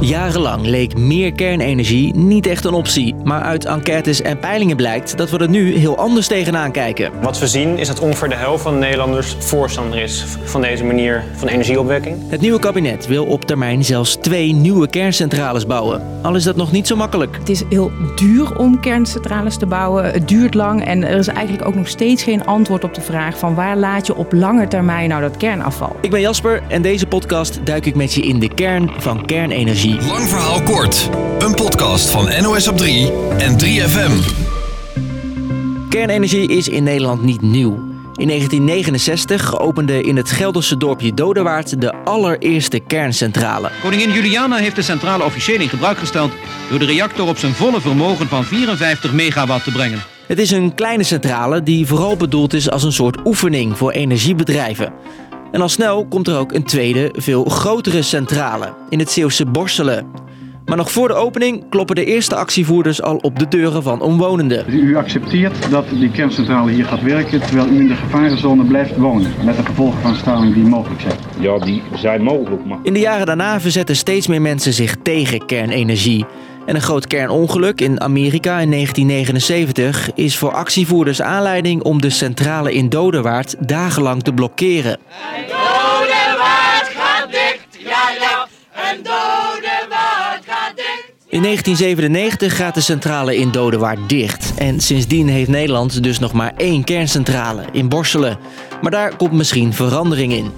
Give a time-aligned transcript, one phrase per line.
[0.00, 3.14] Jarenlang leek meer kernenergie niet echt een optie.
[3.24, 7.12] Maar uit enquêtes en peilingen blijkt dat we er nu heel anders tegenaan kijken.
[7.22, 10.84] Wat we zien is dat ongeveer de helft van de Nederlanders voorstander is van deze
[10.84, 12.16] manier van energieopwekking.
[12.28, 16.02] Het nieuwe kabinet wil op termijn zelfs twee nieuwe kerncentrales bouwen.
[16.22, 17.36] Al is dat nog niet zo makkelijk.
[17.36, 20.04] Het is heel duur om kerncentrales te bouwen.
[20.04, 23.38] Het duurt lang en er is eigenlijk ook nog steeds geen antwoord op de vraag
[23.38, 25.96] van waar laat je op lange termijn nou dat kernafval.
[26.00, 29.89] Ik ben Jasper en deze podcast duik ik met je in de kern van kernenergie.
[29.98, 31.10] Lang verhaal kort.
[31.38, 34.12] Een podcast van NOS op 3 en 3FM.
[35.88, 37.72] Kernenergie is in Nederland niet nieuw.
[38.14, 43.70] In 1969 opende in het Gelderse dorpje Dodewaard de allereerste kerncentrale.
[43.82, 46.32] Koningin Juliana heeft de centrale officieel in gebruik gesteld
[46.70, 50.02] door de reactor op zijn volle vermogen van 54 megawatt te brengen.
[50.26, 54.92] Het is een kleine centrale die vooral bedoeld is als een soort oefening voor energiebedrijven.
[55.52, 60.06] En al snel komt er ook een tweede, veel grotere centrale in het Zeeuwse Borselen.
[60.64, 64.64] Maar nog voor de opening kloppen de eerste actievoerders al op de deuren van omwonenden.
[64.68, 69.32] U accepteert dat die kerncentrale hier gaat werken terwijl u in de gevarenzone blijft wonen.
[69.44, 71.14] Met de gevolgen van straling die mogelijk zijn.
[71.40, 75.46] Ja, die zijn mogelijk, maar In de jaren daarna verzetten steeds meer mensen zich tegen
[75.46, 76.26] kernenergie.
[76.70, 82.74] En een groot kernongeluk in Amerika in 1979 is voor actievoerders aanleiding om de centrale
[82.74, 84.98] in Dodewaard dagenlang te blokkeren.
[91.28, 94.52] In 1997 gaat de centrale in Dodewaard dicht.
[94.58, 98.38] En sindsdien heeft Nederland dus nog maar één kerncentrale in Borselen.
[98.82, 100.52] Maar daar komt misschien verandering in.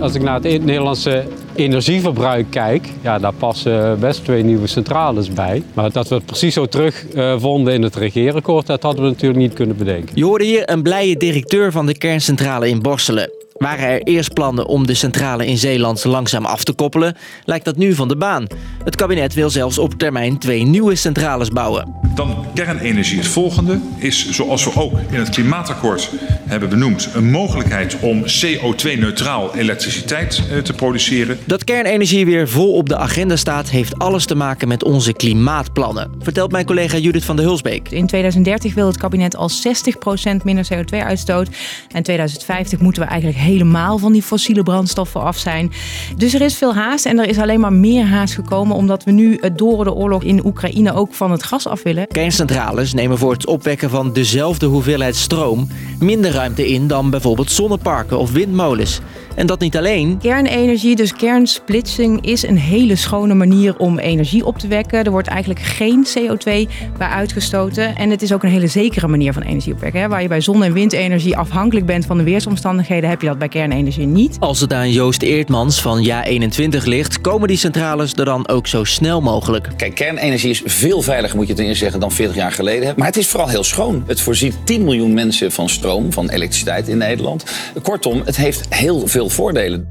[0.00, 5.62] Als ik naar het Nederlandse energieverbruik kijk, ja, daar passen best twee nieuwe centrales bij.
[5.74, 9.52] Maar dat we het precies zo terugvonden in het regeerakkoord, dat hadden we natuurlijk niet
[9.52, 10.16] kunnen bedenken.
[10.16, 13.43] Je hoorde hier een blije directeur van de kerncentrale in Borselen.
[13.54, 17.76] Waren er eerst plannen om de centrale in Zeeland langzaam af te koppelen, lijkt dat
[17.76, 18.46] nu van de baan.
[18.84, 21.94] Het kabinet wil zelfs op termijn twee nieuwe centrales bouwen.
[22.14, 23.18] Dan kernenergie.
[23.18, 26.10] Het volgende is, zoals we ook in het klimaatakkoord
[26.44, 31.38] hebben benoemd, een mogelijkheid om CO2-neutraal elektriciteit eh, te produceren.
[31.44, 36.10] Dat kernenergie weer vol op de agenda staat, heeft alles te maken met onze klimaatplannen,
[36.18, 37.90] vertelt mijn collega Judith van der Hulsbeek.
[37.90, 41.48] In 2030 wil het kabinet al 60% minder CO2-uitstoot.
[41.92, 45.72] En 2050 moeten we eigenlijk helemaal van die fossiele brandstoffen af zijn.
[46.16, 49.10] Dus er is veel haast en er is alleen maar meer haast gekomen omdat we
[49.10, 52.06] nu door de oorlog in Oekraïne ook van het gas af willen.
[52.08, 55.68] Kerncentrales nemen voor het opwekken van dezelfde hoeveelheid stroom
[55.98, 59.00] minder ruimte in dan bijvoorbeeld zonneparken of windmolens.
[59.34, 60.18] En dat niet alleen.
[60.18, 65.04] Kernenergie, dus kernsplitsing, is een hele schone manier om energie op te wekken.
[65.04, 66.68] Er wordt eigenlijk geen CO2
[66.98, 67.96] bij uitgestoten.
[67.96, 70.00] En het is ook een hele zekere manier van energie opwekken.
[70.00, 70.08] Hè.
[70.08, 73.48] Waar je bij zon- en windenergie afhankelijk bent van de weersomstandigheden, heb je dat bij
[73.48, 74.36] kernenergie niet.
[74.40, 78.84] Als het aan Joost Eertmans van Ja21 ligt, komen die centrales er dan ook zo
[78.84, 79.68] snel mogelijk.
[79.76, 82.94] Kijk, kernenergie is veel veiliger, moet je ten eerste zeggen, dan 40 jaar geleden.
[82.96, 84.04] Maar het is vooral heel schoon.
[84.06, 87.44] Het voorziet 10 miljoen mensen van stroom, van elektriciteit in Nederland.
[87.82, 89.88] Kortom, het heeft heel veel voordelen.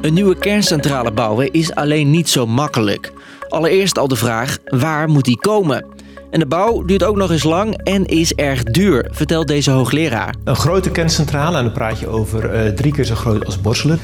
[0.00, 3.12] Een nieuwe kerncentrale bouwen is alleen niet zo makkelijk.
[3.48, 5.84] Allereerst al de vraag, waar moet die komen?
[6.30, 10.34] En de bouw duurt ook nog eens lang en is erg duur, vertelt deze hoogleraar.
[10.44, 14.00] Een grote kerncentrale, en dan praat je over eh, drie keer zo groot als Borselen,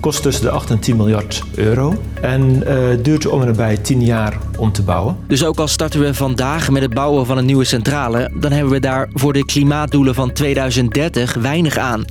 [0.00, 2.02] kost tussen de 8 en 10 miljard euro.
[2.20, 5.16] En eh, duurt om en nabij 10 jaar om te bouwen.
[5.26, 8.72] Dus ook al starten we vandaag met het bouwen van een nieuwe centrale, dan hebben
[8.72, 12.04] we daar voor de klimaatdoelen van 2030 weinig aan.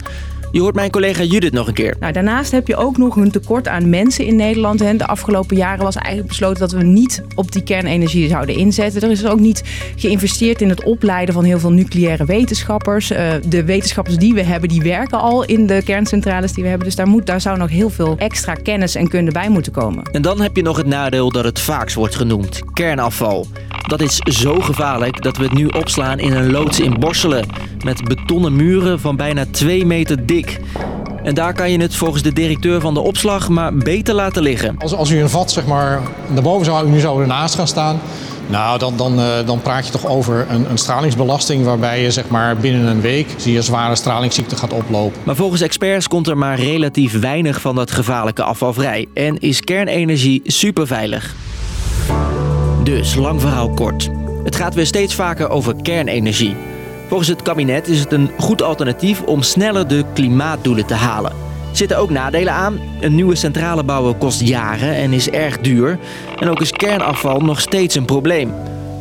[0.52, 1.96] Je hoort mijn collega Judith nog een keer.
[2.00, 4.80] Nou, daarnaast heb je ook nog een tekort aan mensen in Nederland.
[4.80, 4.96] Hè.
[4.96, 9.02] De afgelopen jaren was eigenlijk besloten dat we niet op die kernenergie zouden inzetten.
[9.02, 9.64] Er is ook niet
[9.96, 13.12] geïnvesteerd in het opleiden van heel veel nucleaire wetenschappers.
[13.12, 16.88] Uh, de wetenschappers die we hebben, die werken al in de kerncentrales die we hebben.
[16.88, 20.04] Dus daar, moet, daar zou nog heel veel extra kennis en kunde bij moeten komen.
[20.12, 23.48] En dan heb je nog het nadeel dat het vaakst wordt genoemd: kernafval.
[23.88, 27.46] Dat is zo gevaarlijk dat we het nu opslaan in een loods in Borselen.
[27.84, 30.60] Met betonnen muren van bijna 2 meter dik.
[31.24, 34.76] En daar kan je het volgens de directeur van de opslag maar beter laten liggen.
[34.78, 38.00] Als, als u een vat zeg maar naar boven zou, nu zou ernaast gaan staan.
[38.48, 42.28] Nou, dan, dan, uh, dan praat je toch over een, een stralingsbelasting waarbij je zeg
[42.28, 45.22] maar binnen een week zie je zware stralingsziekte gaat oplopen.
[45.24, 49.08] Maar volgens experts komt er maar relatief weinig van dat gevaarlijke afval vrij.
[49.14, 51.36] En is kernenergie superveilig.
[52.88, 54.10] Dus, lang verhaal kort.
[54.44, 56.56] Het gaat weer steeds vaker over kernenergie.
[57.08, 61.32] Volgens het kabinet is het een goed alternatief om sneller de klimaatdoelen te halen.
[61.32, 62.80] Er zitten ook nadelen aan.
[63.00, 66.00] Een nieuwe centrale bouwen kost jaren en is erg duur.
[66.40, 68.54] En ook is kernafval nog steeds een probleem.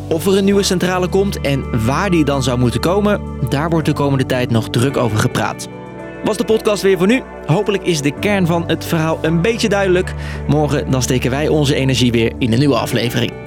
[0.08, 3.86] Of er een nieuwe centrale komt en waar die dan zou moeten komen, daar wordt
[3.86, 5.68] de komende tijd nog druk over gepraat.
[6.24, 7.22] Was de podcast weer voor nu?
[7.46, 10.14] Hopelijk is de kern van het verhaal een beetje duidelijk.
[10.46, 13.46] Morgen dan steken wij onze energie weer in een nieuwe aflevering.